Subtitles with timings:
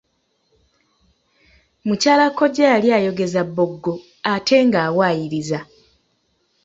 [1.87, 3.93] Mukyala kkojja yali ayogeza bboggo
[4.33, 5.59] ate ng'awaayiriza.